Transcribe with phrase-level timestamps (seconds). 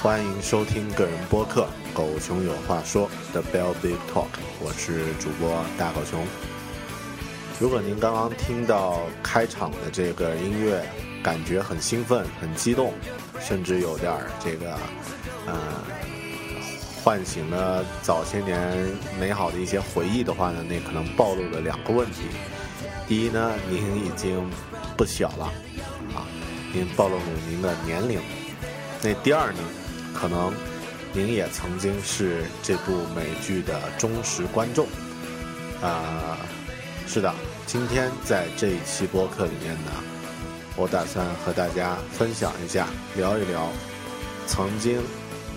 [0.00, 4.28] 欢迎收听个人播客《狗熊有话说》的 Bell Big Talk，
[4.60, 6.24] 我是主播大狗熊。
[7.58, 10.84] 如果您刚刚听到开场的这个音乐，
[11.20, 12.94] 感觉很兴奋、很激动，
[13.40, 14.78] 甚至有点儿这个，
[15.46, 15.58] 呃，
[17.02, 18.86] 唤醒了早些年
[19.18, 22.28] 美好的一些回忆的话呢，那可能暴露了两个问题。
[23.08, 24.48] 第一呢，您已经
[24.96, 25.46] 不小了，
[26.14, 26.22] 啊，
[26.72, 28.20] 您暴露了您的年龄。
[29.00, 29.58] 那第二呢，
[30.14, 30.52] 可能
[31.12, 34.86] 您也曾经是这部美剧的忠实观众。
[35.80, 36.36] 啊、
[37.06, 37.32] 是的，
[37.66, 39.92] 今天在这一期播客里面呢，
[40.76, 43.68] 我打算和大家分享一下，聊一聊
[44.46, 44.98] 曾经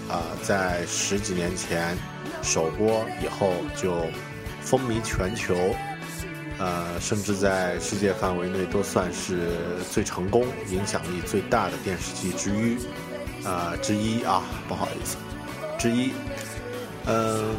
[0.07, 1.97] 啊、在十几年前
[2.43, 4.05] 首播以后就
[4.61, 5.55] 风靡全球，
[6.59, 9.49] 呃，甚至在世界范围内都算是
[9.89, 12.77] 最成功、影响力最大的电视剧之一，
[13.43, 15.17] 啊、之一啊，不好意思，
[15.79, 16.11] 之一，
[17.05, 17.55] 嗯、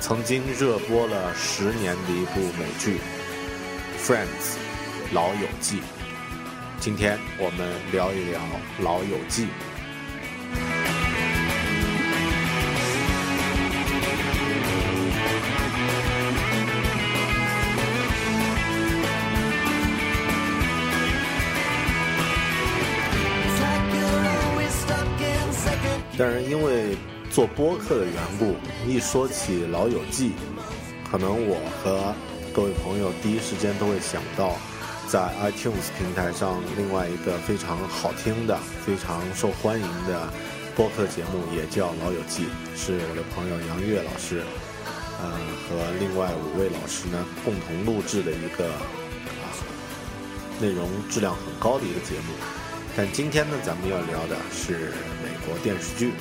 [0.00, 2.98] 曾经热播了十年的一部美剧
[4.02, 4.26] 《Friends》
[5.12, 5.80] 老友记。
[6.80, 8.40] 今天我们聊一聊
[8.82, 9.44] 《老友记》。
[26.52, 26.94] 因为
[27.30, 28.54] 做播客的缘故，
[28.86, 30.28] 一说起《老友记》，
[31.10, 32.14] 可能我和
[32.52, 34.52] 各位朋友第一时间都会想到，
[35.08, 40.28] 在 iTunes 平台上另外一个非常好听的、非常受欢迎的
[40.76, 42.44] 播客节目，也叫《老友记》，
[42.76, 44.42] 是我的朋友杨越老师，
[45.22, 45.32] 呃，
[45.64, 49.48] 和另外五位老师呢共同录制的一个啊
[50.60, 52.34] 内容质量很高的一个节目。
[52.94, 54.92] 但今天呢，咱们要聊的是
[55.24, 56.12] 美国电视剧。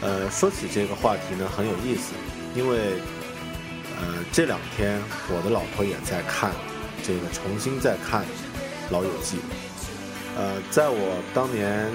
[0.00, 2.12] 呃，说起这个话题呢，很有意思，
[2.54, 2.94] 因为
[3.98, 6.52] 呃这两天我的老婆也在看
[7.02, 8.22] 这个重新在看
[8.90, 9.36] 《老友记》。
[10.36, 11.88] 呃，在我当年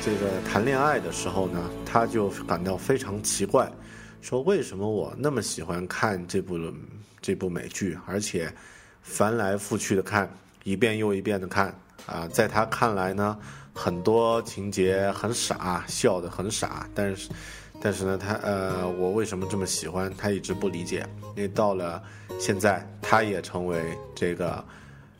[0.00, 3.70] 这个谈恋爱的时候呢，她就感到非常奇怪，
[4.22, 6.58] 说为什么我那么喜欢看这部
[7.20, 8.50] 这部美剧，而且
[9.02, 10.32] 翻来覆去的看，
[10.64, 11.74] 一遍又一遍的看
[12.06, 13.38] 啊，在他看来呢，
[13.74, 17.28] 很多情节很傻，笑得很傻，但是，
[17.80, 22.02] 但是呢，他呃，我为什么这么喜欢，他一直不理解，因为到了
[22.38, 24.62] 现在，他也成为这个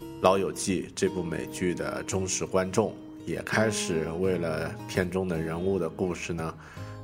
[0.21, 2.95] 《老友记》这部美剧的忠实观众，
[3.25, 6.55] 也开始为了片中的人物的故事呢，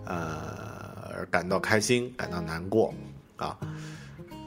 [0.04, 2.92] 呃，而感到开心，感到难过，
[3.36, 3.56] 啊，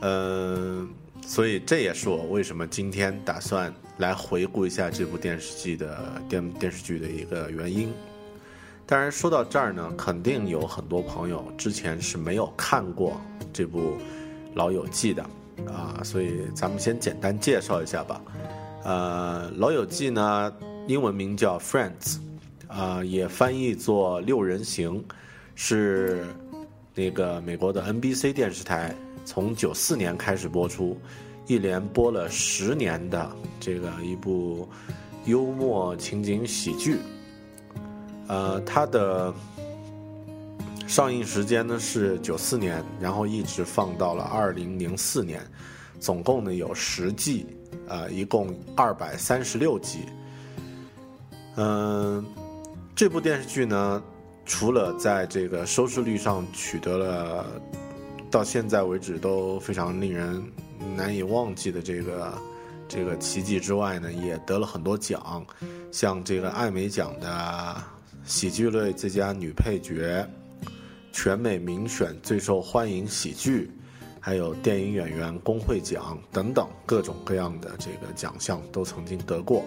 [0.02, 0.88] 嗯、
[1.30, 7.94] 所以这也是我为什么今天打算来回顾一下这部电视剧的电电视剧的一个原因。
[8.88, 13.22] 当然，说到这儿呢，肯定有很多朋友之前是没有看过
[13.54, 13.92] 这部
[14.56, 15.24] 《老友记》的
[15.72, 18.20] 啊，所以咱们先简单介绍一下吧。
[18.84, 20.52] 呃，《老友记》呢，
[20.88, 22.18] 英文名叫 Friends，
[22.68, 25.00] 啊、也翻译作《六人行》，
[25.54, 26.26] 是
[26.96, 28.96] 那个美国的 NBC 电视台
[29.30, 30.98] 从九四年开始播出，
[31.46, 34.68] 一连播了十年的这个一部
[35.26, 36.98] 幽默情景喜剧。
[38.26, 39.32] 呃，它的
[40.88, 45.40] 上映时间呢是九四年，然后一直放到了二零零四年，
[46.00, 47.46] 总共呢有十季，
[47.88, 50.00] 呃，一共二百三十六集。
[51.56, 52.26] 嗯、
[52.96, 54.02] 这部电视剧呢，
[54.44, 57.46] 除了在这个收视率上取得了
[58.32, 60.44] 到现在为止都非常令人
[60.96, 62.34] 难以忘记的这个
[62.88, 65.46] 这个奇迹之外呢，也得了很多奖，
[65.92, 67.76] 像这个艾美奖的
[68.26, 70.28] 喜剧类最佳女配角、
[71.12, 73.72] 全美民选最受欢迎喜剧，
[74.20, 79.64] 还有电影演员工会奖等等各种各样的这个奖项都曾经得过。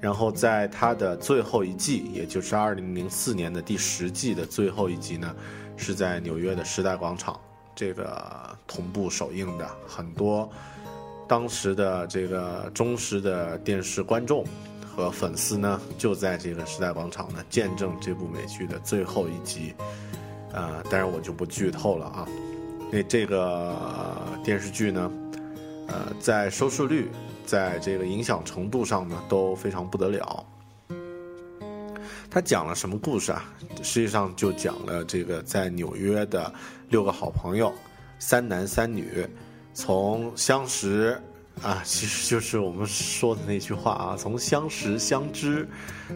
[0.00, 5.34] 然后在它的最后一季，也就是二零零四年的第十季的最后一集呢，
[5.76, 7.40] 是在纽约的时代广场
[7.74, 9.68] 这个同步首映的。
[9.86, 10.50] 很多
[11.28, 14.44] 当时的这个忠实的电视观众
[14.86, 19.74] 和粉丝呢，就在这个时代广场呢见证这部美剧的最后一集。
[20.52, 22.28] 呃，当然我就不剧透了啊。
[22.92, 23.76] 那这个、
[24.44, 25.10] 电视剧呢，
[25.88, 27.10] 呃，在收视率，
[27.44, 30.46] 在这个影响程度上呢，都非常不得了。
[32.30, 33.44] 他讲了什么故事啊？
[33.82, 36.52] 实际上就讲了这个在纽约的
[36.88, 37.72] 六个好朋友，
[38.18, 39.26] 三男三女，
[39.72, 41.20] 从相识
[41.62, 45.68] 啊，其实就是我们说的那句话啊，从相识相知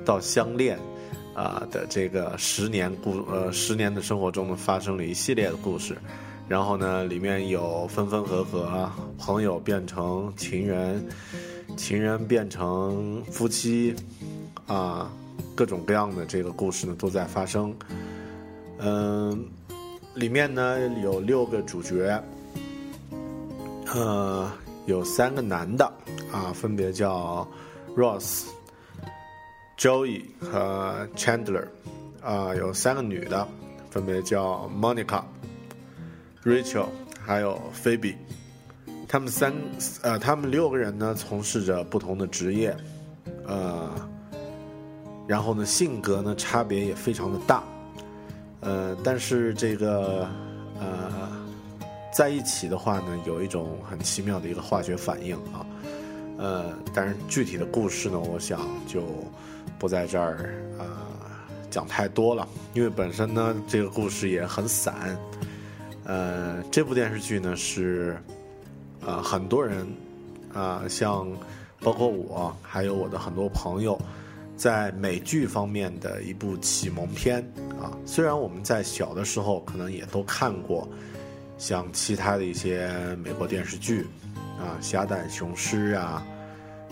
[0.04, 0.78] 到相恋。
[1.34, 5.96] 啊的这个十年故呃十年的生活中呢，发生了一系列的故事，
[6.48, 11.06] 然后呢，里面有分分合合，朋友变成情人，
[11.76, 13.94] 情人变成夫妻，
[14.66, 15.08] 啊，
[15.54, 17.72] 各种各样的这个故事呢都在发生。
[18.78, 19.46] 嗯，
[20.18, 22.20] 里面呢有六个主角，
[23.94, 24.50] 呃，
[24.86, 25.84] 有三个男的
[26.32, 27.46] 啊，分别叫
[27.96, 28.46] Ross。
[29.78, 31.64] Joey 和 Chandler，
[32.20, 33.46] 啊、有三个女的，
[33.90, 35.22] 分别叫 Monica、
[36.42, 36.86] Rachel
[37.24, 38.16] 还有 Phoebe。
[39.06, 39.54] 他们三
[40.02, 42.76] 呃，他们六个人呢，从事着不同的职业，
[43.46, 43.88] 呃，
[45.28, 47.62] 然后呢，性格呢差别也非常的大，
[48.60, 50.28] 呃，但是这个
[50.80, 51.30] 呃，
[52.12, 55.64] 在一起的话呢，有一种很奇妙的一个化学反应啊。
[56.38, 59.02] 呃，但是具体的故事呢，我想就
[59.78, 60.86] 不在这儿呃
[61.70, 65.18] 讲太多了，因为本身呢这个故事也很散。
[66.04, 68.16] 呃，这部电视剧呢是
[69.04, 69.86] 呃很多人
[70.54, 71.28] 啊、像
[71.80, 74.00] 包括我，还有我的很多朋友，
[74.56, 77.44] 在美剧方面的一部启蒙片
[77.80, 77.90] 啊。
[78.04, 80.88] 虽然我们在小的时候可能也都看过，
[81.56, 82.90] 像其他的一些
[83.22, 84.06] 美国电视剧。
[84.58, 86.20] 啊，侠胆雄狮啊，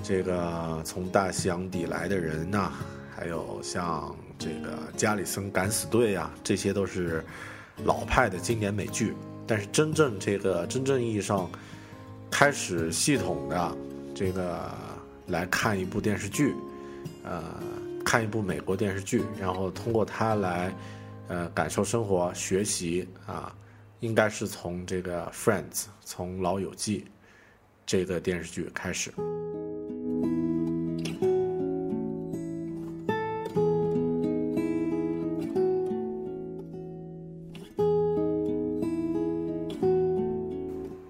[0.01, 2.73] 这个从大西洋底来的人呐、
[3.13, 7.25] 还有像这个加里森敢死队啊，这些都是
[7.85, 9.17] 老派的经典美剧。
[9.49, 11.51] 但是真正这个真正意义上
[12.31, 13.77] 开始系统的
[14.15, 14.71] 这个
[15.27, 16.55] 来看一部电视剧，
[17.25, 17.43] 呃，
[18.07, 20.73] 看一部美国电视剧，然后通过它来
[21.27, 23.53] 呃感受生活、学习啊，
[23.99, 25.65] 应该是从这个《Friends》
[26.03, 27.01] 从《老友记》。
[27.85, 29.13] 这个电视剧开始。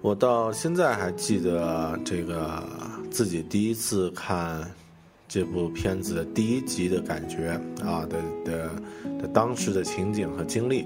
[0.01, 2.63] 我到现在还记得这个
[3.11, 4.71] 自己第一次看
[5.27, 8.71] 这部片子的第一集的感觉啊的的
[9.21, 10.85] 的当时的情景和经历。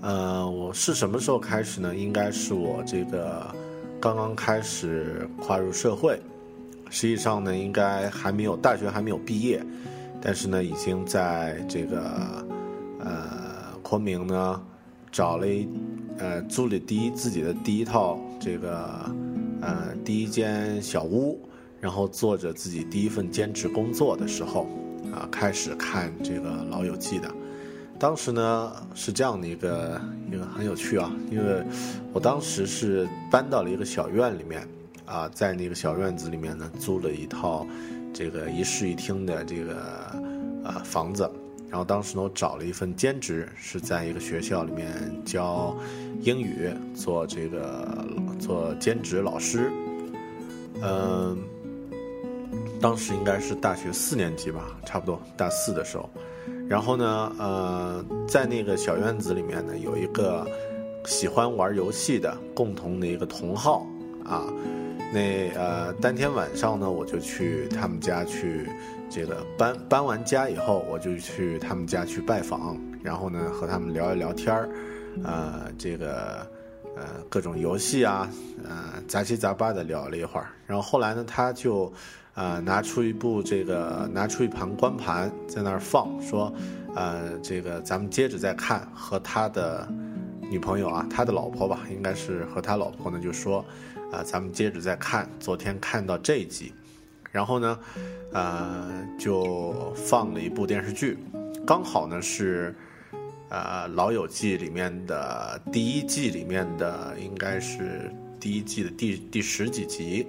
[0.00, 1.94] 呃，我是什么时候开始呢？
[1.94, 3.54] 应该是我这个。
[4.00, 6.20] 刚刚开始跨入社会，
[6.90, 9.64] 实际上呢，应该还没有大学还没有毕业，
[10.20, 12.44] 但是呢，已经在这个
[12.98, 14.60] 呃昆明呢
[15.12, 15.68] 找了一
[16.18, 19.08] 呃租了第一自己的第一套这个
[19.60, 21.38] 呃第一间小屋，
[21.82, 24.68] 然后做着自己第一份兼职工作的时候
[25.12, 27.28] 啊，开始看这个《老友记》的。
[27.98, 31.60] 当时呢是这样的一个一个很有趣啊，因为
[32.12, 34.66] 我当时是搬到了一个小院里面
[35.04, 37.66] 啊，在那个小院子里面呢租了一套
[38.14, 39.76] 这个一室一厅的这个
[40.62, 41.28] 呃房子，
[41.68, 44.88] 然后当时呢我找了一份兼职，是在一个学校里面
[45.24, 45.76] 教
[46.20, 48.06] 英语，做这个
[48.38, 49.70] 做兼职老师，
[50.80, 51.36] 嗯、
[52.82, 56.10] 当时应该是大学四年级吧，差不多大四的时候。
[56.68, 60.44] 然后呢，呃，在那个小院子里面呢，有一个
[61.04, 63.86] 喜欢玩游戏的共同的一个同好
[64.24, 64.44] 啊。
[65.14, 68.68] 那呃，当天晚上呢，我就去他们家去，
[69.08, 74.68] 这个搬搬完家以后，我就去他们家去拜访，然后呢，和他们聊一聊天儿，
[75.22, 76.46] 呃，这个
[76.96, 78.28] 呃各种游戏啊，
[78.64, 81.92] 呃杂七杂八的聊了一会儿，然后后来呢，他就
[82.34, 86.52] 呃拿出一部这个拿出一盘光盘在那儿放，说，
[86.94, 89.88] 呃这个咱们接着再看，和他的
[90.50, 93.64] 女朋友啊，他的老婆吧，应该是和他老婆呢，就说。
[94.12, 96.70] 啊，咱们接着再看，昨天看到这一集，
[97.30, 97.78] 然后呢，
[98.30, 101.16] 呃，就放了一部电视剧，
[101.66, 102.74] 刚好呢是，
[103.48, 110.26] 呃，《老友记》里面的第一季里面的，应该是第一季的第第十几集，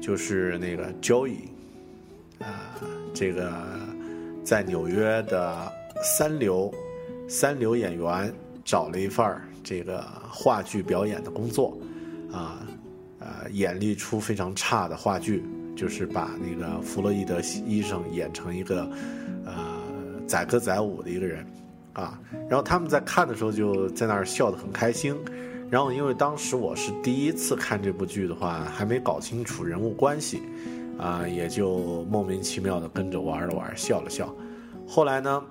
[0.00, 1.36] 就是那个 Joey，
[2.38, 2.48] 呃，
[3.14, 3.52] 这个
[4.44, 6.72] 在纽约的三流
[7.28, 8.32] 三流演员
[8.64, 11.78] 找了一份儿这个话剧表演的工作，
[12.32, 12.66] 啊。
[13.20, 15.42] 呃，演绎出非常差的话剧，
[15.74, 18.88] 就是把那个弗洛伊德医生演成一个，
[19.44, 19.82] 呃，
[20.24, 21.44] 载歌载舞的一个人，
[21.94, 25.16] 啊，然后他们在看的时候就在那儿笑得很开心，
[25.70, 30.42] 然后因为当时我是第一次看这部剧的话，还没搞清楚人物关系，
[30.98, 34.34] 啊，也就莫名其妙的跟着玩了玩，笑了笑，
[34.86, 35.44] 后来呢，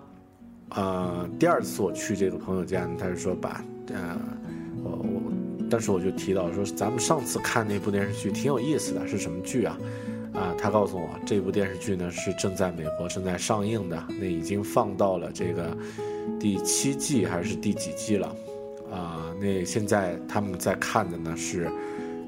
[0.69, 4.17] 呃，第二次我去这个朋友家，他就说把，呃，
[4.83, 5.21] 我我。
[5.69, 9.77] 但是我就提到说，咱们上次看那部电视剧挺有意思的，是什么剧啊？
[10.33, 15.77] 啊，他告诉我这部电视剧呢是正在美国正在上映的，那已经放到了这个
[16.39, 18.33] 第七季还是第几季了？
[18.91, 21.69] 啊，那现在他们在看的呢是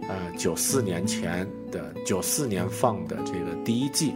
[0.07, 4.13] 呃九四年前的九四年放的这个第一季，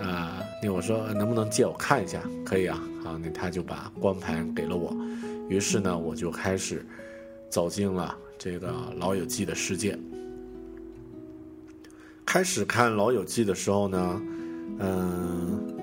[0.00, 2.22] 啊，那我说能不能借我看一下？
[2.44, 4.94] 可以啊，好，那他就把光盘给了我，
[5.48, 6.84] 于是呢我就开始
[7.48, 8.16] 走进了。
[8.40, 9.98] 这个《老友记》的世界，
[12.24, 14.22] 开始看《老友记》的时候呢，
[14.78, 15.76] 嗯，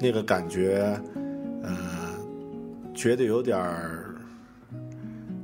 [0.00, 0.98] 那个感觉，
[1.62, 2.14] 呃，
[2.94, 3.97] 觉得有点儿，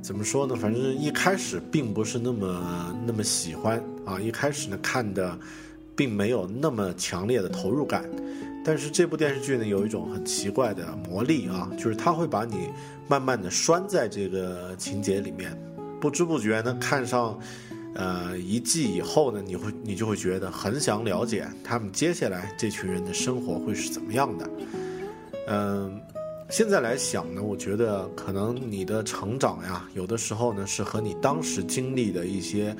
[0.05, 0.55] 怎么说呢？
[0.55, 4.19] 反正一开始并不是那么那么喜欢啊。
[4.21, 5.35] 一开始呢，看的
[5.95, 8.07] 并没有那么强烈的投入感。
[8.63, 12.69] 但是这部电视剧呢，有一种很奇怪的魔力啊，就是它会把你
[13.07, 15.59] 慢慢的拴在这个情节里面。
[15.99, 17.39] 不知不觉呢，看上，
[17.95, 24.49] 呃，一季以后呢，你会你就会觉得很想了解他们接下来这群人的生活会是怎么样的。
[25.47, 25.99] 嗯，
[26.49, 32.75] 现在来想呢，我觉得可能你的成长呀，有的时候呢是和你当时经历的一些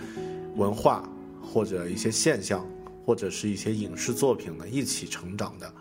[0.56, 1.08] 文化
[1.42, 2.66] 或者一些现象，
[3.06, 5.74] 或者是一些影视作品呢一起成长的。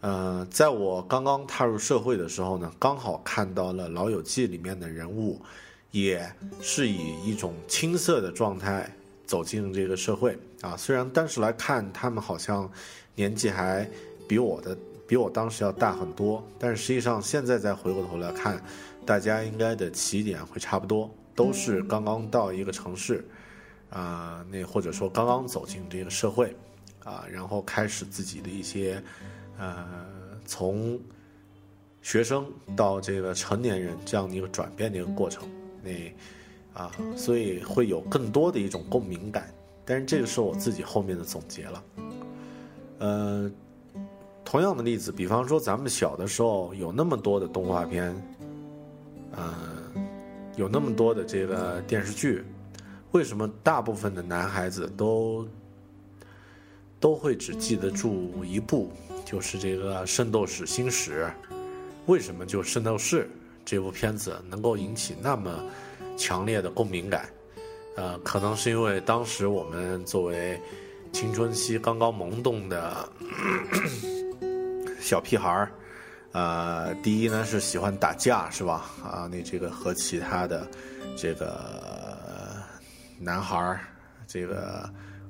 [0.00, 5.40] 呃，在我刚刚踏入社会的时候呢，刚好看到了《老友记》里面的人物。
[5.90, 6.30] 也
[6.60, 10.76] 是以一种青涩的状态走进这个社会啊。
[10.76, 12.70] 虽然当时来看他们好像
[13.14, 13.88] 年纪还
[14.28, 14.76] 比我的
[15.08, 18.62] 比我当时要大很多，但是实际上现在再回过头来看，
[19.06, 23.26] 大家应该的起点会差不多，都是刚刚到一个城市
[23.88, 26.54] 啊，那或者说刚刚走进这个社会
[27.02, 29.02] 啊，然后开始自己的一些
[29.58, 29.86] 呃
[30.44, 31.00] 从
[32.02, 32.46] 学生
[32.76, 35.48] 到这个成年人这样的一个转变的一个过程。
[35.82, 35.90] 那
[36.78, 39.50] 啊，所以会有更多的一种共鸣感，
[39.86, 41.84] 但是这个是我自己后面的总结了。
[42.98, 43.50] 呃，
[44.50, 48.16] 同样的例子，比方说咱们小的时候有那么多的动画片，
[49.32, 49.54] 呃，
[50.56, 52.42] 有那么多的这个电视剧，
[53.10, 55.46] 为什么大部分的男孩子都
[56.98, 58.90] 都会只记得住一部，
[59.22, 61.30] 就是这个《圣斗士星矢》？
[62.06, 63.24] 为什么就《圣斗士》？
[63.66, 65.62] 这部片子能够引起那么
[66.16, 67.28] 强烈的共鸣感，
[67.96, 70.58] 呃，可能是因为当时我们作为
[71.12, 73.06] 青春期刚刚萌动的
[75.00, 75.72] 小屁孩儿，
[76.32, 78.90] 呃，第一呢是喜欢打架，是吧？
[79.02, 80.66] 啊，那这个和其他的
[81.16, 81.58] 这个
[83.18, 83.80] 男孩儿
[84.26, 84.88] 这个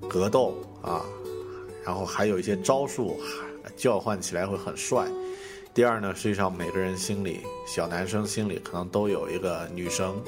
[0.09, 1.05] 格斗啊，
[1.85, 3.21] 然后还有一些招数，
[3.77, 5.07] 叫唤起来会很帅。
[5.75, 10.21] 第二呢，实际上每个人心里，小男生心里可能都有一个女生，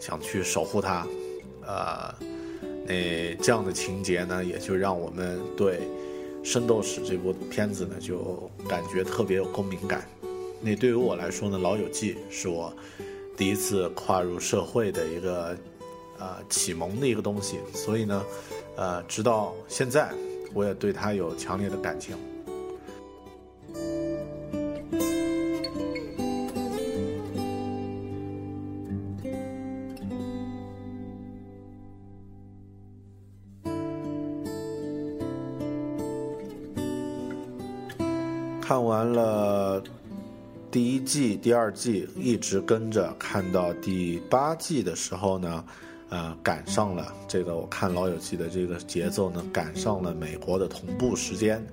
[0.00, 1.06] 想去守护她，
[1.66, 2.14] 呃，
[2.86, 5.76] 那这样的情节呢，也就让我们对
[6.46, 10.08] 《圣斗士》这部片子呢，就感觉特别有共鸣感。
[10.60, 12.72] 那对于我来说呢，《老友记》是我
[13.36, 15.58] 第一次跨入社会的一个
[16.20, 18.24] 呃启蒙的一个东西，所以呢，
[18.76, 20.14] 呃，直到现在，
[20.54, 22.16] 我也对它有强烈的感情。
[38.66, 39.80] 看完了
[40.72, 45.64] 第一季、第二季，一直跟着看到第八季的时候呢，
[46.08, 51.64] 呃，赶上了这个我看《老友记》的这个节奏呢，赶上了美国的同步时间。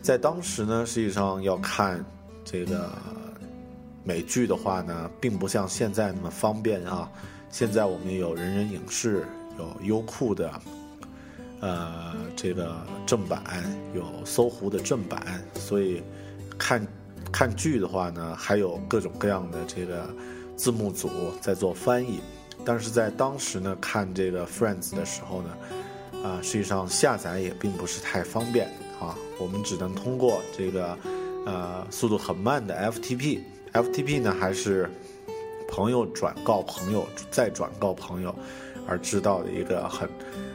[0.00, 2.04] 在当时呢，实际上要看
[2.44, 2.88] 这个
[4.04, 7.10] 美剧的话呢，并不像现在那么方便啊。
[7.50, 9.24] 现在我们有人人影视，
[9.58, 10.48] 有优酷的。
[11.60, 12.74] 呃，这个
[13.04, 13.42] 正版
[13.94, 15.22] 有搜狐的正版，
[15.54, 16.02] 所以
[16.58, 16.86] 看
[17.30, 20.08] 看剧的话呢，还有各种各样的这个
[20.56, 22.20] 字幕组在做翻译。
[22.64, 25.50] 但是在当时呢，看这个 Friends 的时候呢，
[26.24, 28.66] 啊，实际上下载也并不是太方便
[28.98, 30.96] 啊，我们只能通过这个
[31.44, 34.90] 呃速度很慢的 FTP，FTP 呢还是
[35.68, 38.34] 朋友转告朋友再转告朋友
[38.86, 40.08] 而知道的一个很。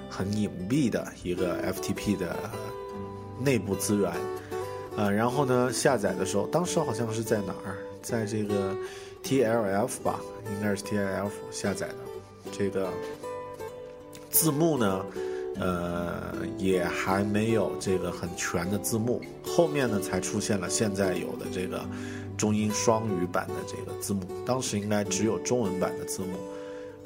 [0.10, 2.36] 很隐蔽的一个 FTP 的
[3.40, 4.12] 内部资源，
[4.96, 8.74] 呃，然后呢，下载的时候，当时好像是在哪儿，在这个
[9.24, 10.20] TLF 吧，
[10.54, 11.96] 应该是 TLF 下载的。
[12.52, 12.90] 这个
[14.30, 15.06] 字幕呢，
[15.60, 21.84] 呃，也还没有这个很全的字幕，后面呢才出现了现在有的这个
[22.38, 26.38] 中英双语版的这个字幕，当时应该只有中文版的字幕。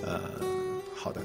[0.02, 0.20] 呃，
[0.94, 1.22] 好的。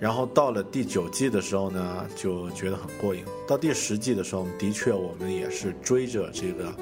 [0.00, 3.24] 然后到了第九季的时候呢，就觉得很过瘾。
[3.48, 6.72] 到第十季的时候，的确我们也是追着这个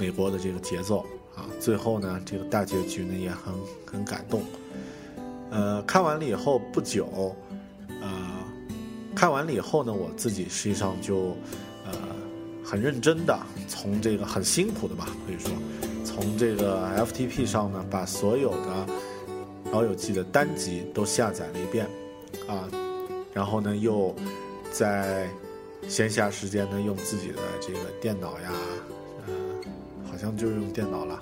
[0.00, 1.06] 美国的这个节奏
[1.36, 1.46] 啊。
[1.60, 3.54] 最后呢，这个大结局呢也很
[3.84, 4.42] 很感动。
[5.50, 7.36] 呃，看完了以后不久，
[8.02, 8.10] 呃，
[9.14, 11.36] 看完了以后呢，我自己实际上就
[11.84, 11.92] 呃
[12.64, 15.52] 很认真的从这个很辛苦的吧，可以说
[16.04, 18.86] 从这个 FTP 上呢，把所有的
[19.70, 21.86] 老友记的单集都下载了一遍。
[22.46, 22.68] 啊，
[23.32, 24.14] 然后呢，又
[24.70, 25.28] 在
[25.88, 28.52] 闲暇时间呢，用自己的这个电脑呀，
[29.26, 29.34] 呃，
[30.10, 31.14] 好像就是用电脑了，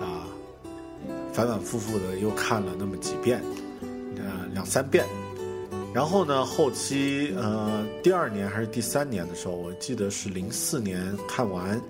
[0.00, 0.26] 啊，
[1.32, 3.42] 反反复复的又看了那么几遍，
[4.16, 5.04] 呃，两三遍。
[5.94, 11.80] 然后呢，后期呃，第二年还是第三年的时候，我记得是零四年看完，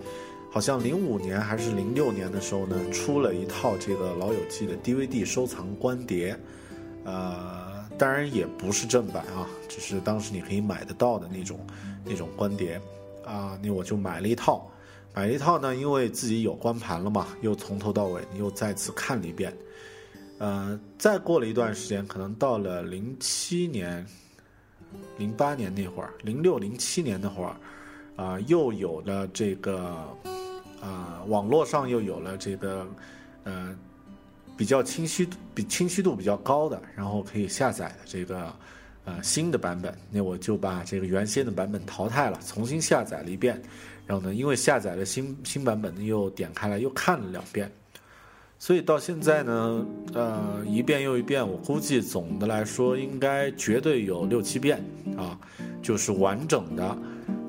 [0.51, 6.37] 好像零五年还是零六年的时候呢，出了一套这个《老友记》的 DVD 收藏光碟，
[7.05, 7.62] 呃。
[8.03, 11.65] 当然也不是正版啊，只是当时你可以买得到的那种
[12.05, 12.81] 那种光碟
[13.25, 13.57] 啊。
[13.63, 14.69] 那我就买了一套，
[15.15, 19.57] 买了一套呢，因为自己有光盘了嘛，又从头到尾又再次看了一遍。
[20.39, 24.05] 呃，再过了一段时间，可能到了零七年、
[25.17, 27.55] 零八年那会儿，零六零七年那会儿，
[28.17, 30.05] 啊，又有了这个
[30.81, 32.85] 啊，网络上又有了这个
[33.45, 33.73] 呃。
[34.57, 38.55] 比较清晰比清晰度比较高的，然后可以下载的这个
[39.05, 43.61] 呃新的版本，那我就把这个原先的版本淘汰了，重新下载了一遍。
[44.05, 47.71] 然后呢，因为下载了新新版本，又点开来又看了两遍，
[48.59, 54.85] 所以到现在呢，呃，一遍又一遍，我估计总的来说应该绝对有六七遍
[55.17, 55.39] 啊，
[55.81, 56.99] 就是完整的，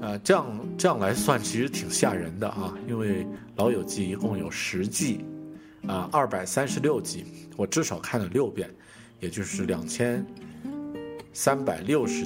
[0.02, 0.46] 呃，这样
[0.78, 3.24] 这样来算其实挺吓人的啊，因为
[3.56, 5.26] 《老友记》一共有十季。
[5.88, 7.26] 啊，二百三十六集，
[7.58, 8.70] 我至少看了六遍，
[9.20, 10.26] 也就是两千
[11.34, 12.26] 三百六十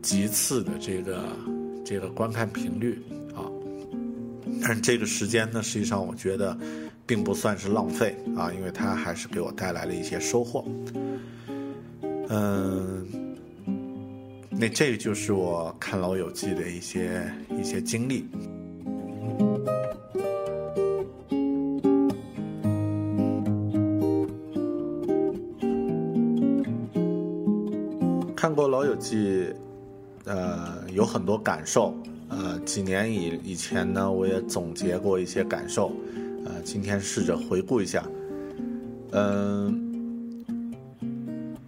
[0.00, 1.24] 集次的这个
[1.84, 3.02] 这个观看频率
[3.34, 3.42] 啊。
[4.62, 6.56] 但这个时间呢，实际上我觉得
[7.04, 10.64] 并不算是浪费啊，因为它还是给我带来了一些收获。
[12.28, 13.34] 嗯，
[14.50, 18.28] 那这就是我看《老友记》的一些一些经历。
[28.40, 29.16] 看过《老友记》，
[30.24, 31.92] 呃，有很多感受。
[32.28, 35.90] 呃，几年以以前呢，我也总结过一些感受。
[36.44, 38.08] 呃，今天试着回顾一下。
[39.10, 40.44] 嗯，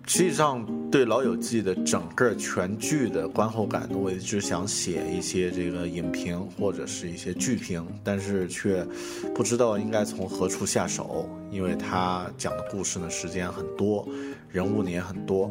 [0.07, 8.85] 实际上对《老友记》的整个全剧的观后感，我一直想写一些这个影评或者是一些剧评，但是却
[9.33, 14.05] 不知道应该从何处下手，因为他讲的故事呢，时间很多，
[14.49, 15.49] 人物呢也很多。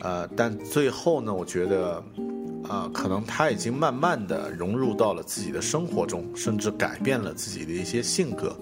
[0.00, 2.02] 呃，但最后呢，我觉得，
[2.68, 8.56] 啊，可能他已经慢慢的融入到了自己的生活中，甚至改变了自己的一些性格。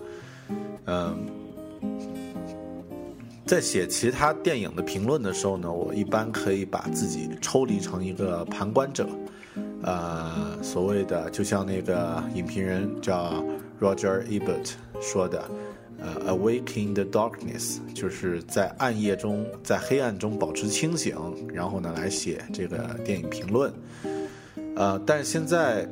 [0.84, 1.26] 嗯，
[3.44, 9.06] 在写其他电影的评论的时候呢，我一般可以把自己抽离成一个旁观者，
[9.82, 13.44] 呃，所谓的就像那个影评人叫
[13.80, 15.44] Roger Ebert 说的，
[15.98, 21.16] 呃，“awake in the darkness”，就是在暗夜中，在黑暗中保持清醒，
[21.52, 23.72] 然后呢来写这个电影评论。
[24.76, 25.86] 呃，但是现在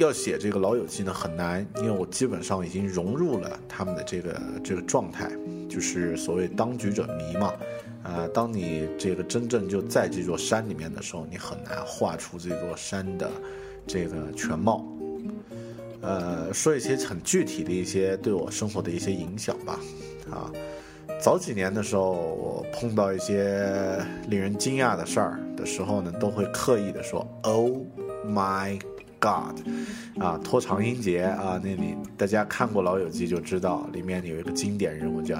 [0.00, 5.30] 要写这个《老友记》呢很难，因为我基本上已经融入了他们的这个这个状态，
[5.68, 7.52] 就是所谓当局者迷嘛。
[8.02, 13.30] 啊，当你这个真正就在这座山里面的时候，你很难画出这座山的
[13.86, 14.82] 这个全貌。
[16.00, 19.78] 呃，说一些很具体的一些对我生活的一些影响吧。
[20.30, 20.50] 啊，
[21.20, 27.82] 早几年的时候，我碰到一些令人惊讶的事儿的时候呢，都会刻意的说 “Oh
[28.26, 28.80] my
[29.20, 29.54] God”，
[30.18, 35.36] 啊，拖长音节啊，那里大家看过《老友记》就知道，里面有一个经典人物叫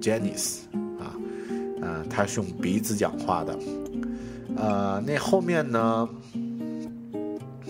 [0.00, 0.62] Janice
[0.98, 1.14] 啊。
[1.82, 3.58] 嗯，他是用鼻子讲话的，
[4.56, 6.08] 呃，那后面呢？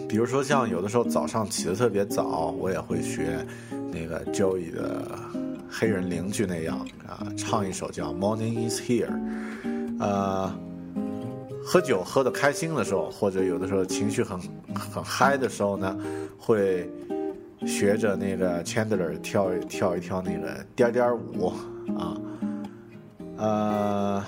[0.08, 3.46] 比如说像有的时候早上起得特别早，我也会学
[3.92, 5.06] 那个 Joey 的
[5.70, 9.06] 黑人邻居那样啊，唱一首叫《Morning Is Here》。
[10.00, 10.52] 呃，
[11.62, 14.38] 喝酒喝得开心的时候，或者有的时候情绪很
[14.74, 15.96] 很嗨的时候呢，
[16.38, 16.90] 会
[17.66, 21.52] 学着那个 Chandler 跳一跳一跳那个颠颠舞
[21.96, 22.16] 啊。
[23.36, 24.24] 呃，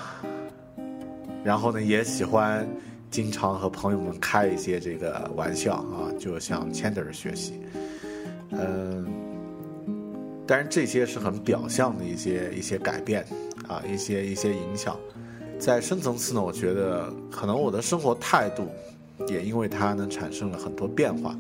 [1.43, 2.69] 然后呢，也喜欢
[3.11, 7.61] 经常和朋友们开一些这个玩笑啊，就向 Chandler 学习。
[8.51, 9.07] 嗯，
[10.47, 13.27] 当然这些是很表象的一些一些改变
[13.69, 14.97] 啊，一些一些影响。
[15.63, 18.69] 在深层次呢，我觉得可能我的生活态度
[19.29, 21.37] 也因为它呢产生了很多变化。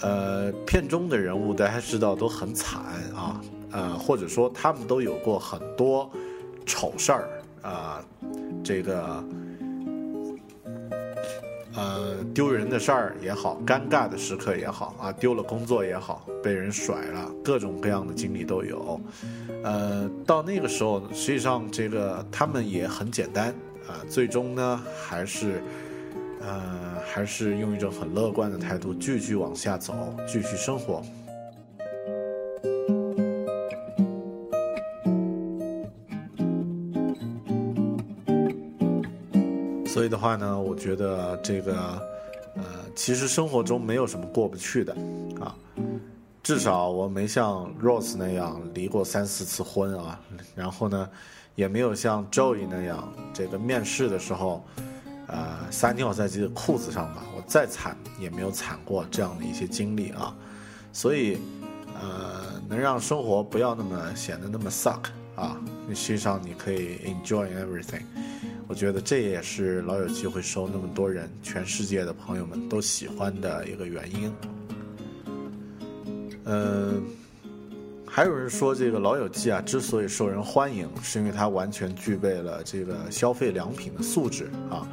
[0.00, 2.80] 呃，片中的人物大家知道都很惨
[3.14, 3.38] 啊，
[3.70, 6.10] 呃，或者说他们都有过很多。
[6.66, 7.28] 丑事儿
[7.60, 8.02] 啊，
[8.64, 9.22] 这个
[11.74, 19.00] 呃丢人的事儿也好，尴尬的时刻也好啊，丢了工作也好，被人甩了，各种各样的经历都有。
[19.62, 23.48] 呃，到那个时候，实际上这个他们也很简单
[23.88, 25.62] 啊，最终呢还是
[26.40, 31.02] 呃还是用一种很乐观的态度继续往下走，继续生活。
[39.94, 41.72] 所以的话呢，我觉得这个，
[42.56, 42.64] 呃，
[42.96, 44.92] 其实生活中没有什么过不去的，
[45.40, 45.54] 啊，
[46.42, 50.18] 至少我没像 Rose 那样离过三四次婚啊，
[50.56, 51.08] 然后呢，
[51.54, 54.64] 也没有像 Joey 那样，这个面试的时候，
[55.28, 60.34] 呃，撒尿在自己的裤子上吧，我再惨也没有惨过这样的一些经历啊，
[60.92, 61.38] 所以，
[62.02, 65.04] 呃，能让生活不要那么显得那么 suck
[65.36, 65.56] 啊，
[65.90, 68.02] 实际上你可以 enjoy everything。
[68.66, 74.32] 我觉得这也是老友记会收那么多人，全世界的朋友们都喜欢的一个原因。
[76.44, 77.02] 嗯，
[78.06, 84.88] 还有人说这个老友记啊，之所以受人欢迎，是因为它完全具备了这个消费良品的素质啊。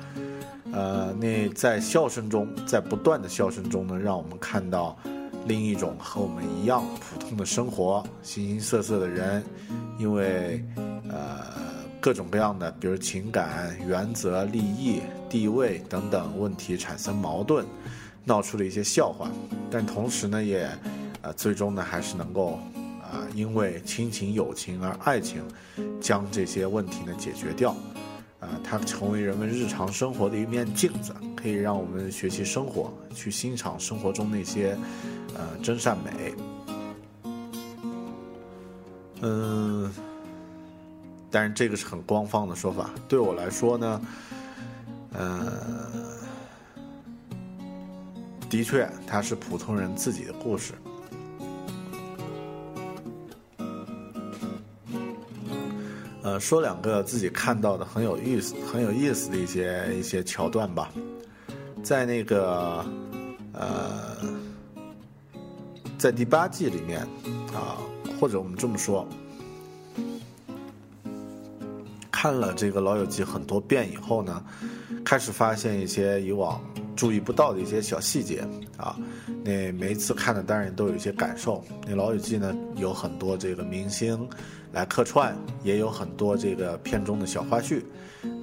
[0.73, 4.97] 呃，那在笑声中，在不断的笑声中呢，让我们看到
[5.47, 9.41] 另一种和我们一样普通的生活，形形色色的人，
[9.97, 10.63] 因为
[11.09, 11.70] 呃。
[12.01, 17.63] 各种各样的，比如情感、原则、利益、地位等等问题产生矛盾，
[18.25, 19.29] 闹出了一些笑话。
[19.69, 20.67] 但同时呢，也，
[21.21, 22.59] 呃，最终呢，还是能够，
[23.03, 25.43] 啊，因为亲情、友情而爱情，
[26.01, 27.69] 将这些问题呢解决掉。
[28.39, 34.75] 啊，它成为人们日常生活的一面镜子，可以让我们学习生活，去欣赏生活中那些，
[35.35, 36.33] 呃，真善美。
[39.21, 40.10] 嗯。
[41.31, 44.01] 但是这个是很官方的说法，对我来说呢，
[45.13, 45.49] 呃，
[48.49, 50.73] 的确，它是普通人自己的故事。
[56.23, 60.91] 呃，说两个自己看到的很有意思、很有意思的一些一些桥段吧，
[61.81, 62.85] 在那个
[63.53, 64.17] 呃，
[65.97, 67.01] 在第八季里面
[67.53, 67.79] 啊，
[68.19, 69.07] 或者我们这么说。
[72.21, 74.45] 看了这个《老友记》很多遍以后呢，
[75.03, 76.63] 开始发现一些以往
[76.95, 78.95] 注意不到的一些小细节啊。
[79.43, 81.65] 那每一次看的当然都有一些感受。
[81.87, 84.29] 那《老友记》呢有很多这个明星
[84.71, 87.81] 来客串，也有很多这个片中的小花絮。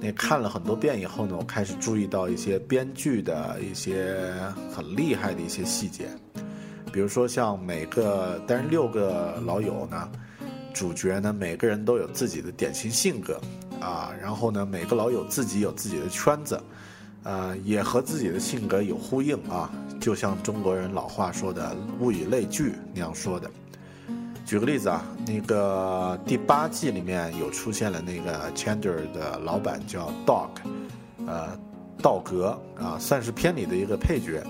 [0.01, 4.21] 那看了很多遍以后呢，我开始注意到一些编剧的一些
[4.75, 6.09] 很厉害的一些细节，
[6.91, 10.11] 比如说像每个，但是六个老友呢，
[10.73, 13.39] 主角呢每个人都有自己的典型性格。
[13.79, 16.61] 啊，然后呢，每个老友自己有自己的圈子，
[17.23, 23.49] 呃，也和自己的性格有呼应啊，就像中国人老话说的“物以类聚”那样说的。
[24.45, 30.49] 举个例子啊，那个第八季里面有出现了那个 Chandler 的老板叫 Dog，
[31.27, 31.49] 呃，
[32.01, 34.43] 道格啊，算是片里的一个配角。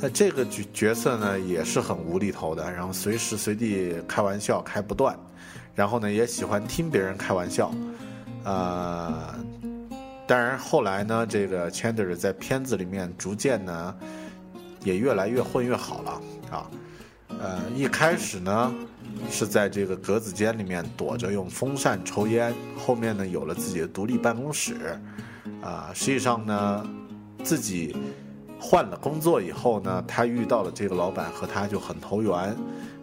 [0.00, 5.18] 那这个角角色呢，也是很无厘头的，然后随时随地开玩笑开不断，
[5.74, 7.72] 然后呢，也喜欢听别人开玩笑，
[8.44, 9.34] 呃。
[10.26, 13.94] 当然，后来呢，这个 Chandler 在片子里面逐渐呢，
[14.82, 16.10] 也越来越混越好了
[16.50, 16.70] 啊。
[17.28, 18.74] 呃，一开始呢，
[19.30, 24.98] 是在这个格子间里面躲着用风扇抽烟，后面呢有了自己的独立办公室。
[25.60, 26.88] 啊，实际上呢，
[27.42, 27.94] 自己
[28.58, 32.56] 换了工作以后呢，他遇到了这个老板，和他就很投缘，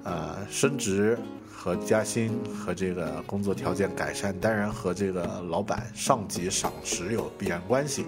[0.04, 1.20] 呃，升职。
[1.64, 8.08] 和加薪和这个工作条件改善，当然和这个老板上级赏识有必然关系。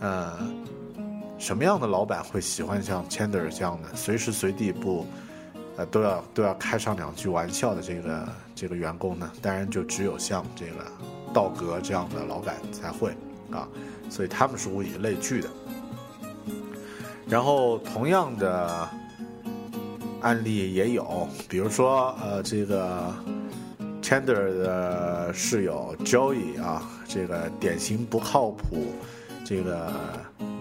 [0.00, 0.32] 呃，
[1.38, 5.06] 什么样的老板会喜欢像 Chander 这样的，随时随地不，
[5.76, 9.30] 呃，都要都要开上两句玩笑的这个这个员工呢？
[9.42, 10.90] 当然就只有像这个
[11.34, 13.10] 道格这样的老板才会
[13.50, 13.68] 啊，
[14.08, 15.50] 所以他们是物以类聚的。
[17.28, 18.88] 然后同样的。
[20.24, 23.14] 案例也有，比如说，呃，这个
[24.00, 28.86] Chandler 的室友 Joey 啊，这个典型不靠谱，
[29.44, 29.92] 这个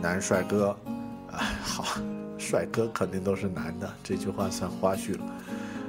[0.01, 0.75] 男帅哥，
[1.31, 1.85] 啊，好，
[2.37, 5.23] 帅哥肯定都是男的，这句话算花絮了。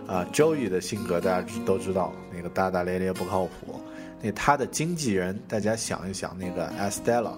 [0.07, 3.81] 啊，Joey 的性格大家都知道，那个大大咧咧不靠谱。
[4.23, 7.33] 那他的经纪人，大家想一想，那个 Estella，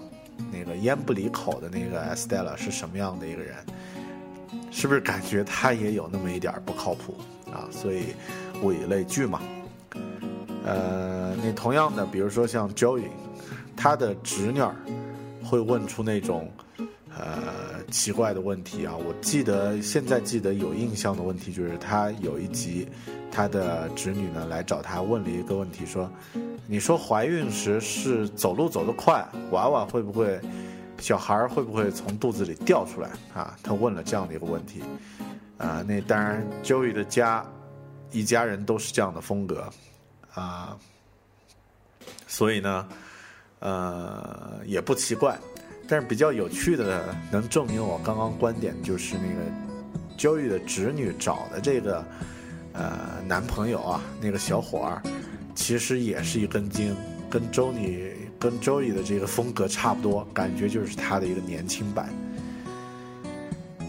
[0.51, 3.55] 那个烟不离口的那个 Estella 是什么样的一个人？
[4.71, 7.15] 是不是感觉他也有那么一点不靠谱
[7.51, 7.67] 啊？
[7.71, 8.03] 所以
[8.61, 9.41] 物以类聚嘛。
[10.65, 13.07] 呃，那同样的，比如说像 Joey，
[13.75, 14.75] 他的侄女儿
[15.43, 16.51] 会问出那种
[17.17, 18.93] 呃奇怪的问题啊。
[18.95, 22.87] 我记得现在记得有印象的问题就是他有一集，
[23.31, 26.09] 他的侄女呢来找他问了一个问题，说
[26.67, 30.39] ：“你说怀孕时是走路走得快，娃娃会不会？”
[30.99, 33.55] 小孩会不会从肚子里掉出来啊？
[33.61, 34.81] 他问了这样的一个问题，
[35.57, 37.45] 啊，那当然，Joey 的家
[38.11, 39.71] 一家人都是这样的风格，
[40.33, 40.75] 啊，
[42.25, 42.87] 所以呢，
[43.59, 45.37] 呃，也不奇怪。
[45.87, 49.41] 但是比较有趣的，能证明我刚刚观点，就是那个
[50.17, 52.03] Joey 的侄女找的这个
[52.73, 55.01] 呃男朋友啊，那个小伙儿，
[55.53, 56.95] 其实也是一根筋，
[57.29, 58.16] 跟周女。
[58.39, 62.09] 跟 Joey 的这个风格差不多，感觉就是他的一个年轻版。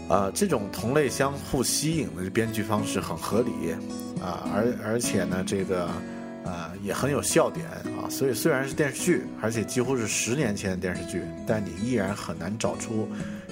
[0.09, 3.73] 啊，这种同类相互吸引的编剧方式很合理，
[4.19, 5.87] 啊，而而且呢，这个
[6.45, 8.09] 呃也很有笑点啊。
[8.09, 13.07] 所以虽然是电视剧，而且几乎是十年前的电视剧，但你依然很难找出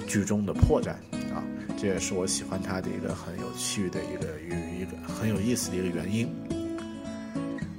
[0.07, 0.93] 剧中的破绽
[1.31, 1.43] 啊。
[1.79, 4.27] 这也是我喜欢他的一个很有趣的一个
[4.81, 6.27] 一个很有意思的一个原因。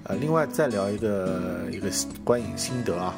[0.08, 1.90] 呃，另外再聊一个一个
[2.24, 3.14] 观影心得啊，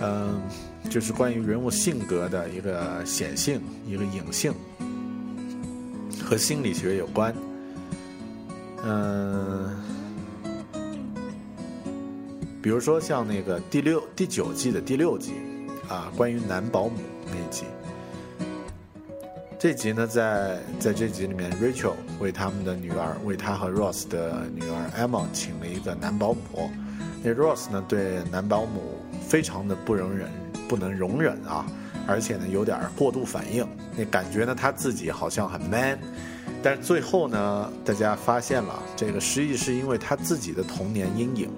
[0.00, 0.42] 嗯，
[0.90, 4.52] 就是关于人物性格的一个显性、一个隐性，
[6.24, 7.32] 和心理学有关。
[8.84, 9.80] 嗯，
[12.60, 15.34] 比如说像那个第六、第九季的第六集
[15.88, 16.98] 啊，关于男保姆。
[19.60, 26.70] 这集呢，在在这集里面，Rachel 为他们的女儿，为他和 Ross 的女儿 Emma 请了一个男保姆。
[27.22, 28.96] 那 Ross 呢，对男保姆
[29.28, 30.30] 非常的不容忍，
[30.66, 31.66] 不能容忍啊，
[32.06, 33.68] 而且呢，有点过度反应。
[33.94, 35.98] 那感觉呢，他自己好像很 man，
[36.62, 41.50] 但是最后呢，大家发现了，这个实际是因为他自己的童年阴影，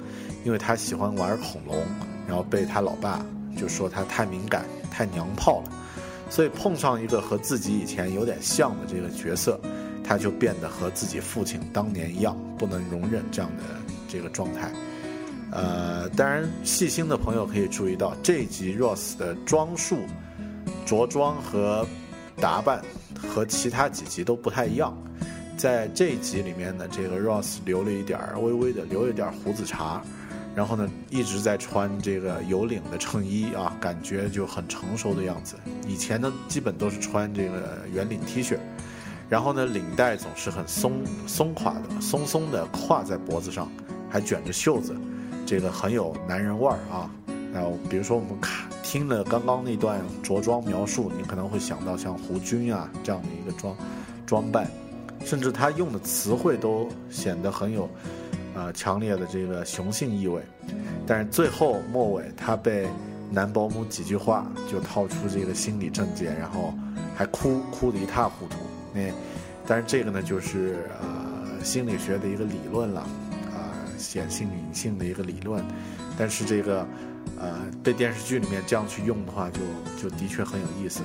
[0.43, 1.77] 因为他喜欢玩恐龙，
[2.27, 3.25] 然后被他老爸
[3.57, 5.71] 就说他太敏感，太娘炮了。
[6.33, 9.61] 所以碰上一个和自己以前有点像的这个角色，
[10.03, 13.64] 他就变得和自己父亲当年一样，不能容忍这样的
[14.09, 14.73] 这个状态。
[15.51, 19.99] 呃，当然细心的朋友可以注意到，这一集 Ross 的装束、
[20.87, 21.87] 着装和
[22.40, 22.83] 打扮
[23.14, 24.97] 和其他几集都不太一样。
[25.59, 30.03] 在这一集里面呢，这个 Ross 留了一点儿微微的留了一点胡子茬。
[30.55, 35.57] 然后呢，一直在穿这个有领的衬衣啊，感觉就很成熟的样子。
[35.88, 38.59] 以前呢，基本都是穿这个圆领 T 恤，
[39.31, 43.71] 然后呢，领带总是很松松垮的，松松的挎在脖子上，
[44.11, 44.95] 还卷着袖子，
[45.47, 47.11] 这个很有男人味儿啊。
[47.55, 53.75] 然后比如说我们看听了刚刚那段着装描述，你可能会想到像胡军啊这样的一个装
[54.27, 54.71] 装扮，
[55.25, 57.88] 甚至他用的词汇都显得很有。
[58.55, 60.43] 呃，强烈的这个雄性意味，
[61.07, 62.87] 但是最后末尾他被
[63.31, 66.75] 男保姆几句话就套出这个心理症结，然后
[67.17, 68.59] 还哭哭得一塌糊涂。
[68.93, 69.11] 那
[69.67, 73.01] 但是这个呢，就是呃心理学的一个理论了，
[73.55, 75.65] 啊、显性隐性的一个理论。
[76.19, 76.87] 但是这个
[77.38, 79.61] 呃被电视剧里面这样去用的话，就
[80.03, 81.01] 就的确很有意思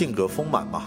[0.00, 0.84] 性格丰满嘛，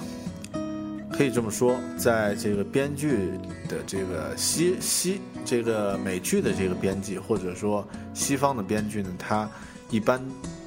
[1.12, 3.30] 可以这么说，在这个编剧
[3.70, 9.48] 的这个西西这个美剧的这个编辑，或者说西方的编剧呢，他
[9.92, 10.20] 一般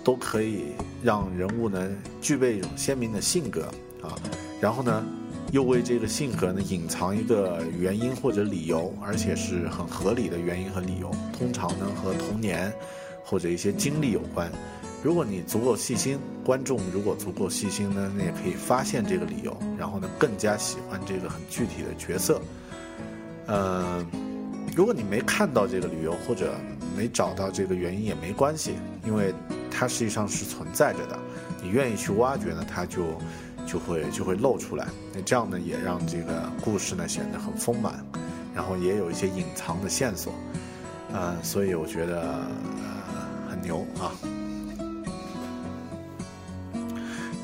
[0.05, 0.67] 都可以
[1.03, 3.63] 让人物呢具备一种鲜明的性格
[4.01, 4.15] 啊，
[4.61, 5.05] 然后呢
[5.51, 12.73] 又为这个性格呢隐藏一个原因或者理由，而且是很合理的原因和理由，通常呢和童年
[13.25, 14.49] 或者一些经历有关。
[15.03, 22.41] 如果你足够细心，观众如果足够细心呢，那也可以发现这个理由，然后呢更加喜欢这个很具体的角色。
[23.47, 24.05] 呃，
[24.75, 26.55] 如果你没看到这个理由或者
[26.97, 29.33] 没找到这个原因也没关系，因为
[29.71, 31.17] 它实际上是存在着的。
[31.63, 33.05] 你愿意去挖掘呢，它就
[33.65, 34.89] 就会就会露出来。
[35.15, 38.05] 那这样呢，也让这个故事呢显得很丰满，
[38.53, 40.33] 然后也有一些隐藏的线索。
[41.13, 44.11] 呃，所以我觉得呃很牛啊。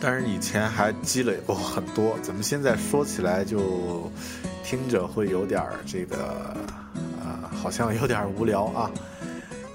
[0.05, 4.11] 但是以前还积累过很多，怎么现在说起来就
[4.65, 6.57] 听着会有点儿这个
[7.23, 8.91] 啊、好像有点无聊啊。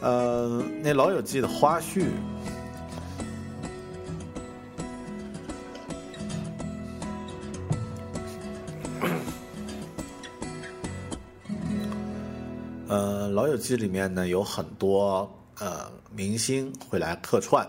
[0.02, 2.08] 呃，那《老友记》的花絮，
[12.90, 17.66] 呃，《老友记》里面呢有很多呃明星会来客串，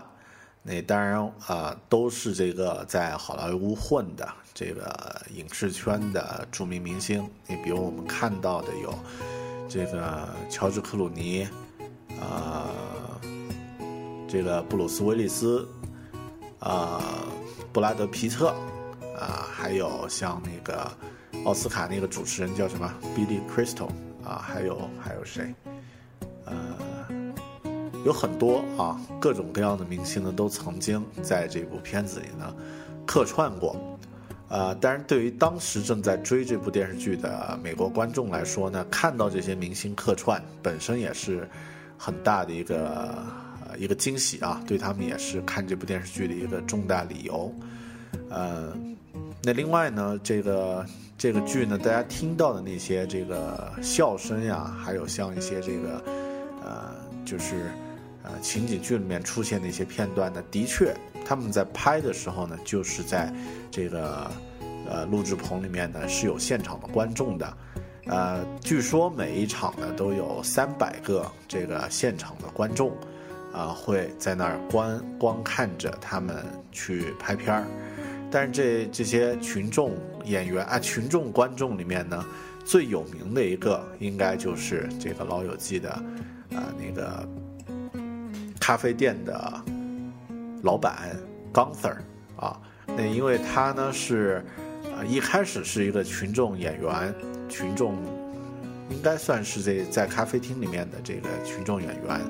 [0.69, 7.27] 那当然啊、都是这个在好莱坞混的这个影视圈的著名明星。
[7.47, 8.93] 你比如我们看到的有
[9.67, 11.47] 这个乔治克鲁尼，
[12.21, 12.69] 啊、
[14.27, 15.67] 这个布鲁斯威利斯，
[16.59, 17.01] 啊、
[17.73, 18.49] 布拉德皮特，
[19.17, 20.87] 啊、还有像那个
[21.45, 23.89] 奥斯卡那个主持人叫什么 Billy Crystal
[24.23, 25.51] 啊，还有还有谁？
[26.45, 26.55] 呃，
[28.05, 32.53] 有很多啊，各种各样的明星呢，都曾经在这部片子里呢
[33.05, 33.75] 客串过。
[34.47, 41.47] 呃，当然，对于当时正在追这部电视剧的美国观众来说呢，看到这些明星客串本身也是
[41.97, 43.23] 很大的一个
[43.77, 47.53] 一个惊喜啊，对他们也是看这部电视剧的一个重大理由。
[48.27, 48.73] 呃，
[49.43, 50.83] 那另外呢，这个
[51.15, 56.03] 这个剧呢，大家听到的那些这个笑声呀，还有像一些这个
[56.63, 57.69] 呃，就是
[58.31, 63.33] 呃情景剧里面出现的一些片段呢，的确他们在拍的时候呢，就是在
[63.71, 64.29] 这个
[64.87, 67.57] 呃录制棚里面呢是有现场的观众的。
[68.05, 72.91] 呃，据说每一场呢都有三百个这个现场的观众，
[73.53, 77.67] 啊、会在那儿观观看着他们去拍片儿。
[78.31, 82.25] 但是这这些群众演员啊，群众观众里面呢，
[82.65, 85.89] 最有名的一个应该就是这个《老友记》的，
[86.55, 87.27] 啊、那个
[88.69, 89.63] 咖啡店的
[90.61, 91.17] 老板
[91.51, 91.95] Gunther
[92.35, 94.45] 啊，那因为他呢是，
[94.95, 97.11] 呃，一开始是一个群众演员，
[97.49, 97.95] 群众
[98.91, 102.21] 应该算是这在咖啡厅里面的这个群众演员，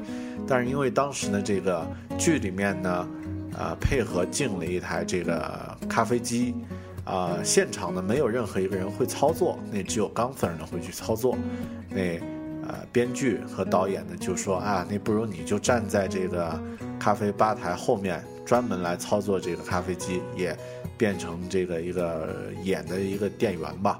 [0.47, 1.85] 但是因为当时呢这个
[2.17, 3.07] 剧里面呢，
[3.57, 6.55] 呃，配合进了一台这个咖啡机，
[7.03, 11.37] 啊、现场呢没有任何一个人会操作，那只有 Gunther 呢会去操作，
[11.89, 12.17] 那。
[12.69, 16.61] 呃，编剧和导演呢就说啊，那不如你就站在这个
[16.99, 20.55] 咖啡吧台后面，专门来操作这个咖啡机，也
[20.95, 22.29] 变成这个一个
[22.61, 23.99] 演的一个店员吧。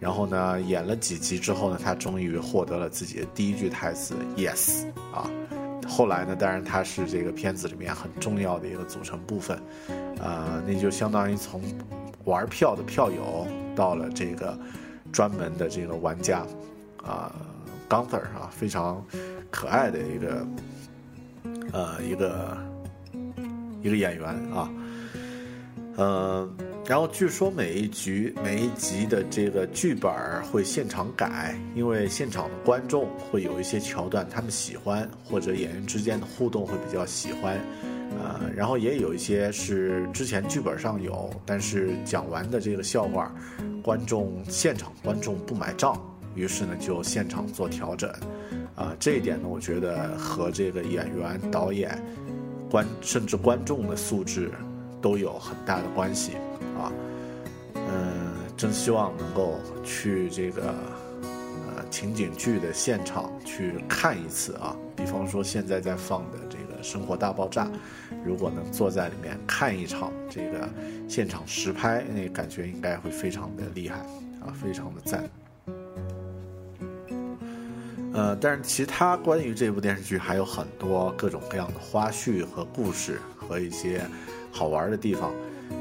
[0.00, 5.30] 然后呢，演了几集之后呢，他终于获得了自己的第一句台词 “yes” 啊。
[5.86, 9.58] 后来呢，当然他是这个片子里面很重要的一个组成部分，
[10.22, 11.62] 啊，那就相当于从
[12.24, 14.58] 玩票的票友到了这个
[15.12, 16.46] 专门的这个玩家，
[17.04, 17.30] 啊。
[17.88, 19.04] 钢丝儿啊，非常
[19.50, 20.46] 可爱的一个
[21.72, 22.56] 呃一个
[23.82, 24.70] 一个演员啊，
[25.96, 26.48] 呃，
[26.86, 30.12] 然后据说每一局每一集的这个剧本
[30.44, 37.60] 会现场改，因为现场的观众会有一些桥段他们喜欢，或者演员之间的互动会比较喜欢，
[38.18, 43.32] 呃，然后也有一些是之前剧本上有，但是讲完的这个笑话，
[43.82, 45.96] 观众现场观众不买账。
[46.36, 48.08] 于是呢，就现场做调整，
[48.76, 51.98] 啊、这一点呢，我觉得和这个演员、导演、
[52.70, 54.52] 观甚至观众的素质
[55.00, 56.34] 都有很大的关系
[56.78, 56.92] 啊。
[57.74, 60.74] 嗯，真希望能够去这个
[61.68, 64.76] 呃情景剧的现场去看一次啊。
[64.94, 67.64] 比方说现在在放的这个《生活大爆炸》，
[68.24, 70.68] 如果能坐在里面看一场这个
[71.08, 73.98] 现场实拍，那感觉应该会非常的厉害
[74.40, 75.24] 啊，非常的赞。
[78.16, 84.00] 呃，但是其他关于这部电视剧还有很多各种各样的花絮和故事和一些
[84.50, 85.34] 好玩的地方，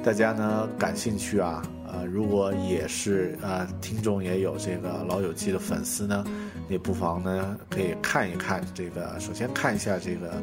[0.03, 6.25] 大家呢感兴趣啊，呃，如果也是呃听众也有这个老友记的粉丝呢，
[6.67, 10.33] 你不妨呢可以看一看这个，首先看一下这个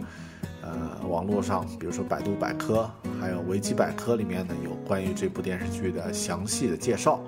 [0.62, 2.90] 呃网络上，比如说百度百科，
[3.20, 7.22] 还有维基百科里面呢有关于这部电视剧的详细的介绍。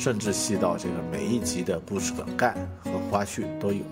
[0.00, 3.84] 甚至细到这个每一集的故事梗概和花絮都有，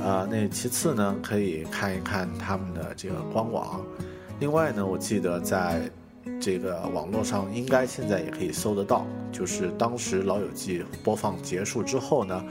[0.00, 3.84] 啊，那其次呢，可以看一看他们的这个官网。
[4.38, 5.82] 另外呢，我记得在
[6.40, 12.44] 这个网络上应该现在也可以搜得到，就是当时《老友记》播放结束之后呢，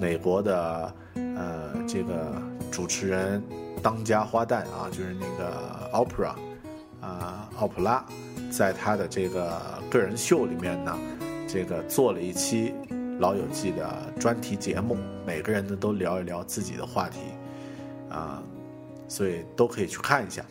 [0.00, 2.40] 美国的呃这个
[2.72, 3.42] 主持人
[3.82, 6.34] 当家花旦啊，就是那个 Opera
[7.02, 8.02] 啊奥普拉，
[8.50, 9.60] 在他的这个
[9.90, 10.98] 个人秀里面呢。
[11.48, 12.74] 这个做了一期
[13.20, 17.20] 《老友记》的专题节目，每个人呢都聊一聊自己的话题，
[18.10, 18.42] 啊，
[19.06, 20.44] 所以都可以去看一下。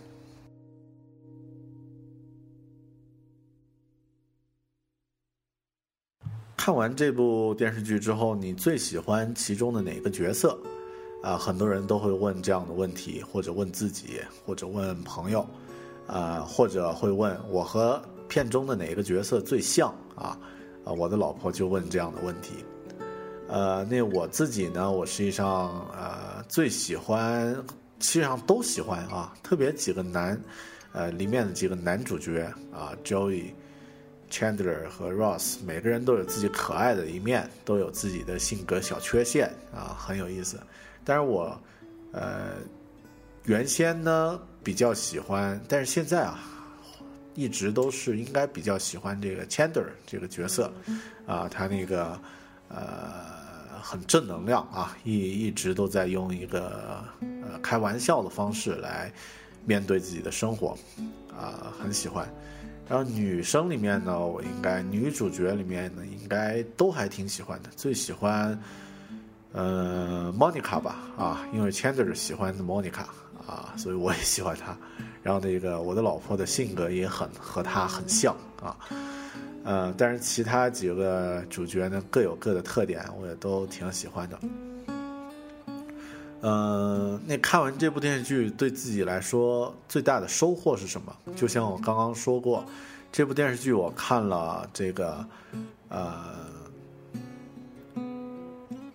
[6.56, 10.58] 看完这部电视剧之后，你最喜欢其中的哪个角色？
[11.22, 15.46] 啊，很多人都会问这样的问题，或者问自己，或者问朋友，
[16.08, 20.40] 啊，或者会问我和片中的哪个角色最像啊？
[20.86, 22.64] 啊，我的老婆就问这样的问题，
[23.48, 24.92] 呃，那我自己呢？
[24.92, 27.56] 我实际上呃最喜欢，
[28.00, 30.40] 其实上都喜欢啊，特别几个男，
[30.94, 33.46] 呃，里面的几个男主角啊，Joey、
[34.30, 40.60] Chandler 和 Ross，每个人都有自己可爱的一面，都有自己的性格小缺陷啊，很有意思。
[41.04, 41.60] 但是我
[42.12, 42.52] 呃
[43.46, 46.52] 原先呢比较喜欢，但是现在啊。
[47.36, 50.74] 一直都是应该比较喜欢这个 Chandler 这个角色，
[51.28, 52.20] 啊，他那个
[52.70, 59.12] 呃很正能量啊，一一直都在用一个呃开玩笑的方式来
[59.66, 60.78] 面对自己的生活，
[61.38, 62.28] 啊，很喜欢。
[62.88, 68.58] 然后女生里面呢，我应该女主角里面呢，应该都还挺喜欢的，最喜欢
[69.52, 73.06] 呃 Monica 吧，啊，因为 Chandler 喜欢 Monica
[73.48, 74.78] 啊，所以我也喜欢她。
[75.26, 78.78] 然后那个我的老婆的性格也很和他很像啊，
[79.64, 84.40] 呃，但是其他几个主角呢各有各的特点，我也都挺喜欢的。
[86.42, 91.12] 嗯，那看完这部电视剧对自己来说最大的收获是什么？
[91.36, 92.64] 就像我刚刚说过，
[93.12, 95.26] 这部电视剧我看了这个，
[95.90, 96.36] 呃，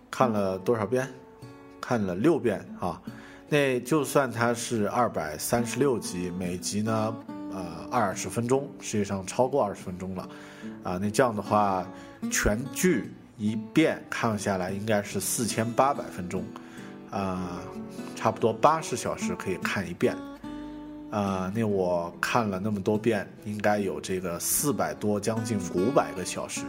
[0.09, 1.05] 看了多少遍？
[1.81, 3.01] 看了六遍啊。
[3.51, 7.13] 那就算它是二百三十六集，每集呢，
[7.51, 10.29] 呃，二十分钟，实际上超过二十分钟了，
[10.83, 11.85] 啊，那这样的话，
[12.31, 16.45] 全剧一遍看下来应该是四千八百分钟，
[17.09, 17.61] 啊，
[18.15, 20.15] 差不多八十小时可以看一遍，
[21.09, 26.61] 啊，那我看了那么多遍，应该有这个四百多，将近五百个小时，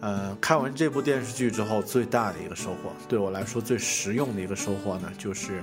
[0.00, 5.62] 呃，看完这部电视剧之后，最大的一个收获，对我来说最实用的一个收获呢，就是。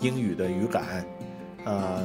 [0.00, 1.06] 英语的语感，
[1.64, 2.02] 呃，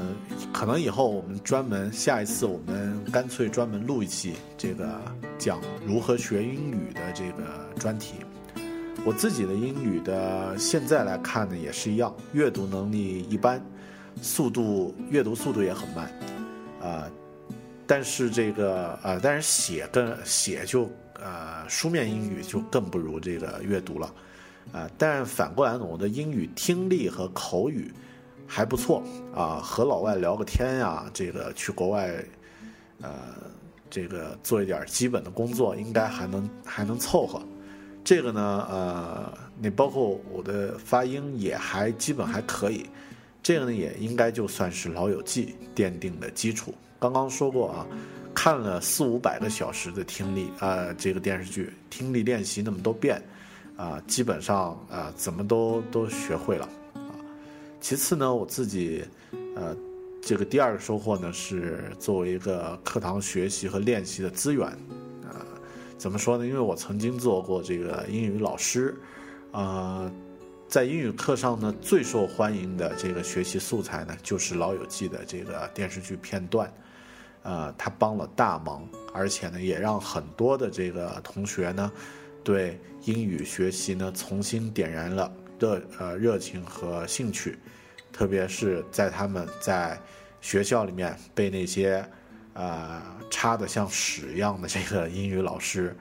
[0.53, 5.01] 可能以后我们专门下一次我们干脆专门录一期这个
[5.39, 7.43] 讲如何学英语的这个
[7.80, 8.17] 专题。
[9.03, 13.59] 我自己的英语的现在来看呢也是一样，阅读能力一般，
[14.21, 16.11] 速度阅读速度也很慢，
[16.80, 17.09] 啊，
[17.88, 20.88] 但是这个呃，但是写跟写就
[21.22, 24.13] 呃书面英语就更不如这个阅读了。
[24.74, 27.89] 啊，但反过来呢，我的英语听力和口语
[28.45, 29.01] 还不错
[29.34, 32.24] 啊，和老外聊个天呀，这个去国外，
[33.01, 33.11] 呃，
[33.89, 37.41] 这个做一点基本的工作，应该还能还能凑合。
[38.03, 42.86] 这个呢，呃，你包括我的发音也还基本还可以，
[43.41, 46.74] 这个呢也应该就算是老友记奠定的基础。
[46.99, 47.88] 刚刚说过啊，
[48.38, 53.19] 看了四五百个小时的听力啊，这个电视剧听力练习那么多遍。
[53.75, 57.09] 啊，基本上啊，怎么都都学会了啊。
[57.81, 59.03] 其次呢，我自己，
[59.55, 59.75] 呃，
[60.21, 64.67] 这个第二个收获呢，是作为一个课堂学习和练习的资源，
[65.23, 65.41] 啊，
[65.97, 66.45] 怎么说呢？
[66.45, 68.95] 因为我曾经做过这个英语老师，
[69.51, 70.11] 啊，
[70.67, 76.71] 在英语课上呢，最受欢迎的这个学习素材呢，就是《老友记》的这个电视剧片段，
[77.47, 81.89] 呃，他帮了大忙，而且呢，也让很多的这个同学呢，
[82.43, 87.57] 对英语学习呢重新点燃了热呃热情和兴趣，
[88.11, 89.97] 特别是在他们在
[90.41, 92.05] 学校里面被那些
[92.51, 95.95] 呃差的像屎一样的这个英语老师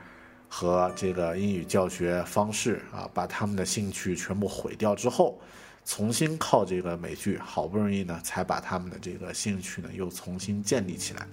[0.48, 5.38] 和这个英语教学方式啊，把他们的兴趣全部毁掉之后。
[5.86, 11.26] 重新靠这个美剧，好不容易呢，才把他们的这个兴趣呢又重新建立起来。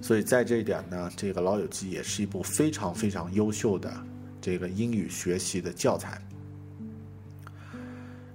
[0.00, 3.90] 所以在这一点呢，这个《老友记》也是一部非常非常优秀的
[4.40, 6.20] 这个英语学习的教材。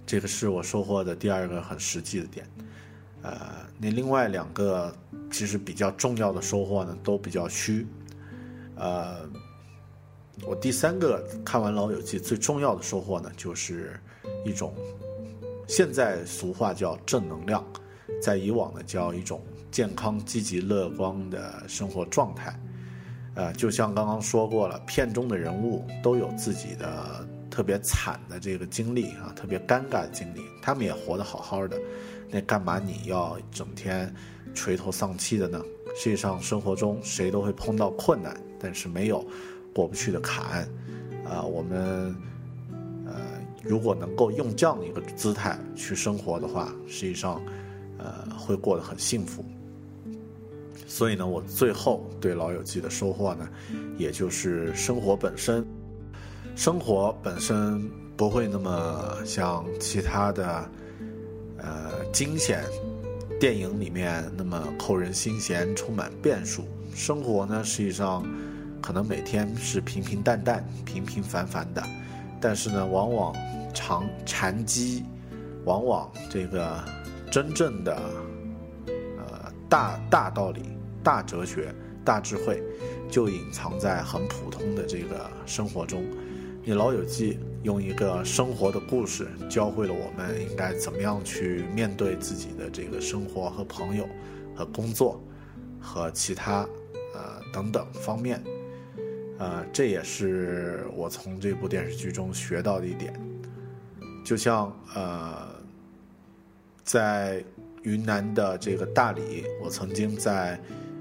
[0.05, 2.47] 这个是我收获的第二个很实际的点。
[3.21, 4.95] 呃，那另外两个
[5.30, 7.86] 其实比较重要的收获呢，都比较虚。
[8.78, 9.30] 呃，
[10.43, 13.99] 我第三个看完《老友记》最重要的收获呢，就是
[14.45, 14.73] 一种。
[15.68, 17.63] 现在俗话叫正能量，
[18.22, 22.57] 在以往呢叫一种健康、积极、乐观的生活状态。
[23.36, 31.78] 呃，就像刚刚说过了，片中的人物都有自己的特别惨的这个经历啊，特别尴尬的经历，他们也活得好好的，
[32.32, 34.11] 那干嘛你要整天
[34.55, 35.61] 垂头丧气的呢？
[35.95, 39.24] 实际上，生活中谁都会碰到困难，但是没有
[39.76, 40.68] 过不去的坎。
[41.26, 42.15] 啊，我们。
[43.64, 47.41] 如果能够用这样的一个姿态去生活的话，实际上，
[47.97, 49.43] 呃，会过得很幸福。
[50.86, 53.47] 所以呢，我最后对《老友记》的收获呢，
[53.97, 55.66] 也就是生活本身，
[56.55, 60.70] 生活本身不会那么像其他的，
[61.58, 62.64] 呃，惊险
[63.39, 66.64] 电影里面那么扣人心弦、充满变数。
[66.95, 68.26] 生活呢，实际上
[68.82, 71.84] 可能每天是平平淡淡、平平凡凡的，
[72.41, 73.35] 但是呢，往往。
[73.73, 75.05] 长禅机，
[75.63, 76.83] 往往这个
[77.29, 77.95] 真正的
[78.95, 80.63] 呃大大道理、
[81.03, 81.71] 大哲学、
[82.03, 82.63] 大智慧，
[83.07, 86.03] 就隐藏在很普通的这个生活中。
[86.63, 94.09] 你老友记用一个生活的故事，教会了我们应该怎么样去面对自己的这个生活和朋友、
[94.55, 95.21] 和工作
[95.79, 96.67] 和其他
[97.13, 98.43] 呃等等方面。
[99.38, 103.13] 呃，这也是我从这部电视剧中学到的一点。
[104.25, 105.47] 就像呃，
[106.83, 107.43] 在
[107.83, 110.59] 云南的这个大理，我曾经在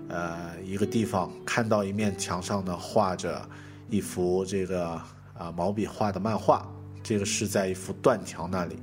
[0.08, 3.48] 呃一个地方看到一面墙上呢画着
[3.88, 4.90] 一幅这个
[5.36, 6.68] 啊毛笔画的漫画，
[7.02, 8.76] 这个是在一幅断桥那里，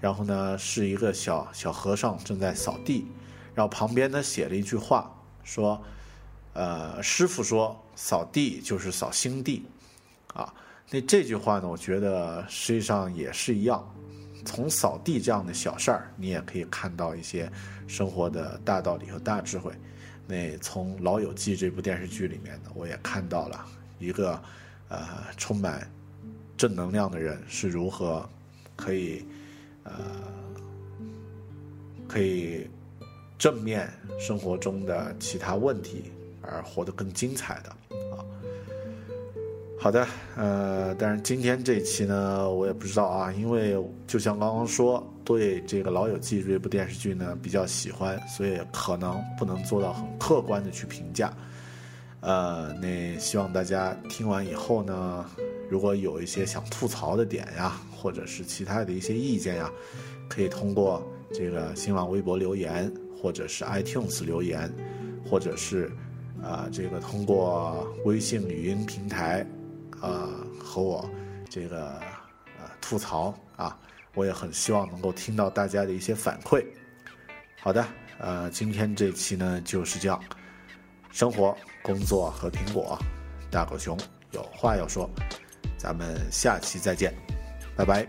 [0.00, 3.08] 然后呢是一个小小和尚正在扫地，
[3.54, 5.82] 然后旁边呢写了一句话，说，
[6.52, 9.62] 呃师傅说扫地就是扫心地，
[10.32, 10.52] 啊。
[10.90, 13.86] 那这句话呢，我觉得实际上也是一样，
[14.46, 17.52] 从扫地这样的小事儿，你也可以看到一些
[17.86, 19.70] 生活的大道理和大智慧。
[20.26, 23.66] 那从《老友记》这部电视剧里面呢，我也看到了
[23.98, 24.42] 一个
[24.88, 25.86] 呃充满
[26.56, 28.26] 正能量的人是如何
[28.76, 29.24] 可以
[29.84, 29.92] 呃
[32.08, 32.66] 可以
[33.38, 36.10] 正面生活中的其他问题
[36.50, 37.70] 而活得更精彩的。
[38.14, 38.24] 啊
[39.82, 51.32] 好的，呃，但是今天这一期呢，我也不知道啊，因为就像刚刚说，对这个《老友记》这部电视剧呢比较喜欢，所以可能不能做到很客观的去评价。
[52.20, 55.24] 呃，那希望大家听完以后呢，
[55.70, 59.70] 如果有一些想吐槽的点呀，或者是其他的一些意见呀，
[60.28, 64.70] 可以通过这个新浪微博留言，或者是 iTunes 留言，
[65.24, 65.90] 或者是
[66.42, 69.46] 啊，这个通过微信语音平台。
[70.00, 71.06] 啊，和我
[71.50, 71.90] 这个
[72.58, 73.76] 呃吐槽啊，
[74.14, 76.64] 我也很希望能够听到大家的一些反馈。
[77.60, 77.86] 好的，
[78.18, 80.18] 呃，今天这期呢就是这样，
[81.12, 82.98] 生活、工作和苹果，
[83.50, 83.94] 大狗熊
[84.30, 85.06] 有话要说，
[85.76, 87.12] 咱们下期再见，
[87.76, 88.08] 拜拜。